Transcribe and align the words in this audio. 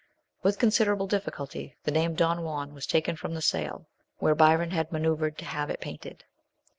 With 0.41 0.57
considerable 0.57 1.07
diffi 1.07 1.29
culty 1.29 1.73
the 1.83 1.91
name 1.91 2.15
Don 2.15 2.41
Juan 2.41 2.73
was 2.73 2.87
taken 2.87 3.15
from 3.15 3.35
the 3.35 3.39
sail,, 3.43 3.85
where 4.17 4.33
Byron 4.33 4.71
had 4.71 4.91
manoeuvred 4.91 5.37
to 5.37 5.45
have 5.45 5.69
it 5.69 5.79
painted. 5.79 6.23